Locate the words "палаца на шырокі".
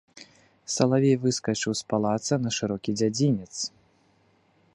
1.93-2.91